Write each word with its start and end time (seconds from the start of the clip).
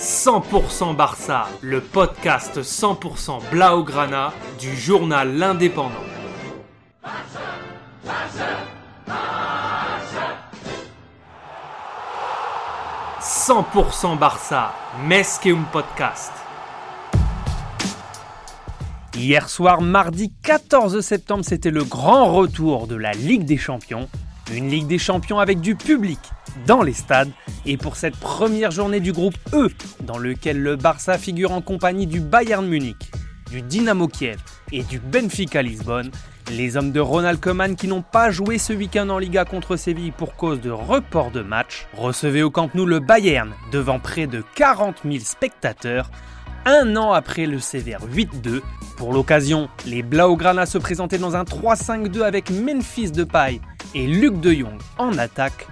100% 0.00 0.96
Barça, 0.96 1.46
le 1.60 1.82
podcast 1.82 2.62
100% 2.62 3.50
Blaugrana 3.50 4.32
du 4.58 4.74
journal 4.74 5.36
L'Indépendant. 5.36 5.90
100% 13.20 14.16
Barça, 14.16 14.72
Mesqueum 15.04 15.66
Podcast. 15.70 16.32
Hier 19.14 19.50
soir, 19.50 19.82
mardi 19.82 20.32
14 20.42 21.02
septembre, 21.02 21.44
c'était 21.44 21.70
le 21.70 21.84
grand 21.84 22.32
retour 22.32 22.86
de 22.86 22.94
la 22.96 23.12
Ligue 23.12 23.44
des 23.44 23.58
Champions. 23.58 24.08
Une 24.52 24.68
Ligue 24.68 24.86
des 24.86 24.98
Champions 24.98 25.38
avec 25.38 25.60
du 25.60 25.76
public 25.76 26.18
dans 26.66 26.82
les 26.82 26.92
stades. 26.92 27.30
Et 27.66 27.76
pour 27.76 27.96
cette 27.96 28.16
première 28.16 28.70
journée 28.70 29.00
du 29.00 29.12
groupe 29.12 29.36
E, 29.52 29.68
dans 30.00 30.18
lequel 30.18 30.60
le 30.60 30.76
Barça 30.76 31.18
figure 31.18 31.52
en 31.52 31.60
compagnie 31.60 32.06
du 32.06 32.20
Bayern 32.20 32.66
Munich, 32.66 33.10
du 33.50 33.62
Dynamo 33.62 34.08
Kiev 34.08 34.38
et 34.72 34.82
du 34.82 34.98
Benfica 34.98 35.62
Lisbonne, 35.62 36.10
les 36.50 36.76
hommes 36.76 36.90
de 36.90 37.00
Ronald 37.00 37.38
Koeman 37.38 37.76
qui 37.76 37.86
n'ont 37.86 38.02
pas 38.02 38.30
joué 38.30 38.58
ce 38.58 38.72
week-end 38.72 39.08
en 39.08 39.18
Liga 39.18 39.44
contre 39.44 39.76
Séville 39.76 40.12
pour 40.12 40.34
cause 40.34 40.60
de 40.60 40.70
report 40.70 41.30
de 41.30 41.42
match, 41.42 41.86
recevaient 41.96 42.42
au 42.42 42.50
Camp 42.50 42.74
Nou 42.74 42.86
le 42.86 42.98
Bayern 42.98 43.52
devant 43.72 44.00
près 44.00 44.26
de 44.26 44.42
40 44.56 45.02
000 45.04 45.18
spectateurs 45.20 46.10
un 46.66 46.96
an 46.96 47.12
après 47.12 47.46
le 47.46 47.58
sévère 47.58 48.00
8-2. 48.06 48.60
Pour 48.96 49.12
l'occasion, 49.14 49.68
les 49.86 50.02
Blaugrana 50.02 50.66
se 50.66 50.76
présentaient 50.76 51.18
dans 51.18 51.36
un 51.36 51.44
3-5-2 51.44 52.22
avec 52.22 52.50
Memphis 52.50 53.10
Depay 53.10 53.60
et 53.94 54.06
Luc 54.06 54.40
de 54.40 54.52
Jong 54.52 54.78
en 54.98 55.16
attaque. 55.18 55.66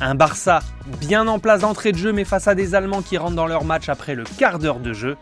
Un 0.00 0.14
Barça 0.14 0.60
bien 1.00 1.26
en 1.28 1.38
place 1.38 1.60
d'entrée 1.60 1.92
de 1.92 1.98
jeu 1.98 2.12
mais 2.12 2.24
face 2.24 2.48
à 2.48 2.54
des 2.54 2.74
Allemands 2.74 3.02
qui 3.02 3.18
rentrent 3.18 3.36
dans 3.36 3.46
leur 3.46 3.64
match 3.64 3.88
après 3.88 4.14
le 4.14 4.24
quart 4.38 4.58
d'heure 4.58 4.80
de 4.80 4.92
jeu. 4.92 5.16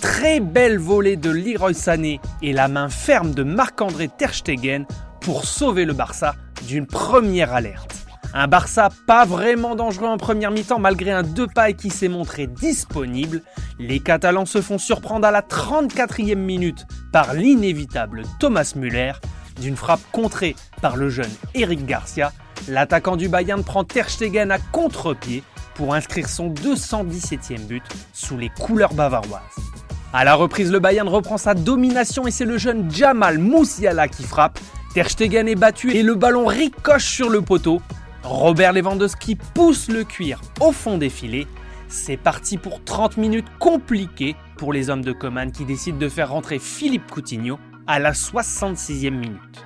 Très 0.00 0.40
belle 0.40 0.78
volée 0.78 1.16
de 1.16 1.30
Leroy 1.30 1.74
Sané 1.74 2.20
et 2.42 2.52
la 2.52 2.68
main 2.68 2.88
ferme 2.88 3.32
de 3.32 3.42
Marc-André 3.42 4.08
Terstegen 4.08 4.86
pour 5.20 5.44
sauver 5.44 5.84
le 5.84 5.92
Barça 5.92 6.36
d'une 6.66 6.86
première 6.86 7.52
alerte. 7.52 8.06
Un 8.32 8.46
Barça 8.46 8.90
pas 9.08 9.24
vraiment 9.24 9.74
dangereux 9.74 10.06
en 10.06 10.16
première 10.16 10.52
mi-temps 10.52 10.78
malgré 10.78 11.10
un 11.10 11.24
Depay 11.24 11.74
qui 11.74 11.90
s'est 11.90 12.08
montré 12.08 12.46
disponible. 12.46 13.42
Les 13.80 13.98
Catalans 13.98 14.46
se 14.46 14.62
font 14.62 14.78
surprendre 14.78 15.26
à 15.26 15.32
la 15.32 15.42
34e 15.42 16.36
minute 16.36 16.86
par 17.12 17.34
l'inévitable 17.34 18.22
Thomas 18.38 18.72
Müller. 18.76 19.12
D'une 19.60 19.76
frappe 19.76 20.00
contrée 20.10 20.56
par 20.80 20.96
le 20.96 21.10
jeune 21.10 21.30
Eric 21.54 21.84
Garcia, 21.84 22.32
l'attaquant 22.66 23.16
du 23.16 23.28
Bayern 23.28 23.62
prend 23.62 23.84
Ter 23.84 24.08
Stegen 24.08 24.50
à 24.50 24.58
contre-pied 24.58 25.42
pour 25.74 25.94
inscrire 25.94 26.28
son 26.28 26.48
217e 26.50 27.66
but 27.66 27.82
sous 28.14 28.38
les 28.38 28.48
couleurs 28.48 28.94
bavaroises. 28.94 29.40
À 30.12 30.24
la 30.24 30.34
reprise, 30.34 30.72
le 30.72 30.80
Bayern 30.80 31.08
reprend 31.08 31.36
sa 31.36 31.54
domination 31.54 32.26
et 32.26 32.30
c'est 32.30 32.46
le 32.46 32.58
jeune 32.58 32.90
Jamal 32.90 33.38
Moussiala 33.38 34.08
qui 34.08 34.24
frappe. 34.24 34.58
Ter 34.94 35.06
est 35.20 35.54
battu 35.54 35.92
et 35.92 36.02
le 36.02 36.14
ballon 36.14 36.46
ricoche 36.46 37.04
sur 37.04 37.28
le 37.28 37.42
poteau. 37.42 37.80
Robert 38.24 38.72
Lewandowski 38.72 39.36
pousse 39.36 39.88
le 39.88 40.04
cuir 40.04 40.40
au 40.60 40.72
fond 40.72 40.98
des 40.98 41.10
filets. 41.10 41.46
C'est 41.88 42.16
parti 42.16 42.56
pour 42.56 42.82
30 42.82 43.18
minutes 43.18 43.46
compliquées 43.58 44.36
pour 44.56 44.72
les 44.72 44.90
hommes 44.90 45.04
de 45.04 45.12
Coman 45.12 45.52
qui 45.52 45.64
décident 45.64 45.98
de 45.98 46.08
faire 46.08 46.30
rentrer 46.30 46.58
Philippe 46.58 47.10
Coutinho 47.10 47.58
à 47.86 47.98
la 47.98 48.12
66e 48.12 49.10
minute. 49.10 49.64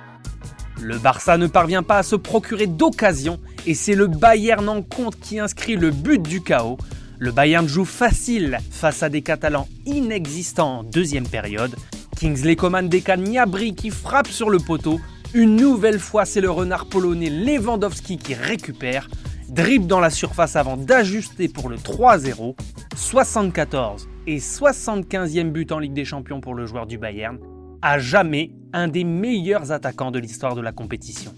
Le 0.81 0.97
Barça 0.97 1.37
ne 1.37 1.47
parvient 1.47 1.83
pas 1.83 1.99
à 1.99 2.03
se 2.03 2.15
procurer 2.15 2.67
d'occasion 2.67 3.39
et 3.65 3.73
c'est 3.73 3.95
le 3.95 4.07
Bayern 4.07 4.67
en 4.67 4.81
compte 4.81 5.19
qui 5.19 5.39
inscrit 5.39 5.75
le 5.75 5.91
but 5.91 6.21
du 6.21 6.41
chaos. 6.41 6.77
Le 7.17 7.31
Bayern 7.31 7.67
joue 7.67 7.85
facile 7.85 8.59
face 8.71 9.01
à 9.03 9.09
des 9.09 9.21
Catalans 9.21 9.67
inexistants 9.85 10.79
en 10.79 10.83
deuxième 10.83 11.27
période. 11.27 11.75
Kingsley 12.19 12.55
Coman 12.55 12.87
décale 12.87 13.21
Niabri 13.21 13.73
qui 13.73 13.89
frappe 13.89 14.27
sur 14.27 14.49
le 14.49 14.59
poteau 14.59 14.99
une 15.35 15.57
nouvelle 15.57 15.99
fois, 15.99 16.23
c'est 16.23 16.39
le 16.39 16.49
renard 16.49 16.85
polonais 16.85 17.29
Lewandowski 17.29 18.17
qui 18.17 18.33
récupère, 18.35 19.09
dribble 19.49 19.85
dans 19.85 19.99
la 19.99 20.09
surface 20.09 20.55
avant 20.55 20.77
d'ajuster 20.77 21.49
pour 21.49 21.67
le 21.67 21.75
3-0. 21.75 22.55
74 22.95 24.07
et 24.27 24.37
75e 24.37 25.51
but 25.51 25.73
en 25.73 25.79
Ligue 25.79 25.91
des 25.91 26.05
Champions 26.05 26.39
pour 26.39 26.55
le 26.55 26.65
joueur 26.65 26.87
du 26.87 26.97
Bayern, 26.97 27.37
à 27.85 27.99
jamais 27.99 28.49
un 28.73 28.87
des 28.87 29.03
meilleurs 29.03 29.71
attaquants 29.71 30.09
de 30.09 30.17
l'histoire 30.17 30.55
de 30.55 30.61
la 30.61 30.71
compétition. 30.71 31.35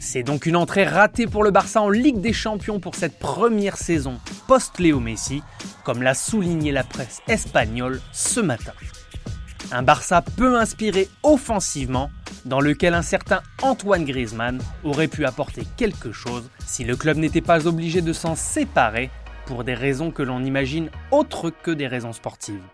C'est 0.00 0.24
donc 0.24 0.44
une 0.46 0.56
entrée 0.56 0.82
ratée 0.82 1.28
pour 1.28 1.44
le 1.44 1.52
Barça 1.52 1.80
en 1.80 1.88
Ligue 1.88 2.20
des 2.20 2.32
Champions 2.32 2.80
pour 2.80 2.96
cette 2.96 3.20
première 3.20 3.76
saison 3.76 4.18
post-Léo 4.48 4.98
Messi, 4.98 5.40
comme 5.84 6.02
l'a 6.02 6.14
souligné 6.14 6.72
la 6.72 6.82
presse 6.82 7.20
espagnole 7.28 8.00
ce 8.10 8.40
matin. 8.40 8.72
Un 9.70 9.84
Barça 9.84 10.20
peu 10.36 10.58
inspiré 10.58 11.08
offensivement, 11.22 12.10
dans 12.44 12.60
lequel 12.60 12.92
un 12.92 13.02
certain 13.02 13.40
Antoine 13.62 14.04
Griezmann 14.04 14.60
aurait 14.82 15.06
pu 15.06 15.24
apporter 15.26 15.62
quelque 15.76 16.10
chose 16.10 16.50
si 16.66 16.82
le 16.82 16.96
club 16.96 17.18
n'était 17.18 17.40
pas 17.40 17.68
obligé 17.68 18.02
de 18.02 18.12
s'en 18.12 18.34
séparer 18.34 19.10
pour 19.46 19.62
des 19.62 19.74
raisons 19.74 20.10
que 20.10 20.24
l'on 20.24 20.42
imagine 20.42 20.90
autres 21.12 21.50
que 21.50 21.70
des 21.70 21.86
raisons 21.86 22.12
sportives. 22.12 22.64